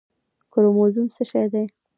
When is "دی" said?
1.53-1.65